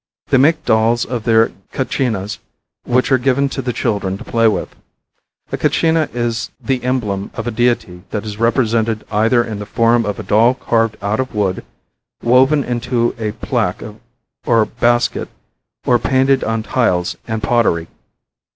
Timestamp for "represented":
8.39-9.05